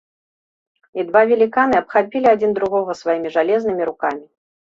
І 0.99 1.03
два 1.09 1.21
веліканы 1.31 1.75
абхапілі 1.81 2.27
адзін 2.33 2.51
другога 2.59 2.91
сваімі 3.01 3.33
жалезнымі 3.35 3.83
рукамі. 3.91 4.25